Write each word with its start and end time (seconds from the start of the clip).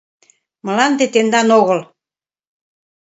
—Мланде 0.65 1.05
тендан 1.13 1.47
огыл! 1.59 1.79